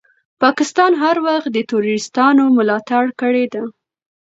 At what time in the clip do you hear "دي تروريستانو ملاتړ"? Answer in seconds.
1.55-3.03